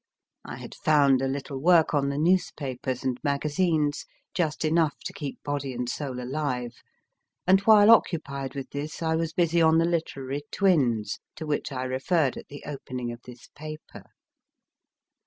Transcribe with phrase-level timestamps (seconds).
[0.43, 5.37] I had found a little work on the newspapers and magazines, just enough to keep
[5.43, 6.73] body and soul alive,
[7.45, 11.83] and while occupied with this I was busy on the literary twins to which I
[11.83, 14.05] referred at the opening of this paper.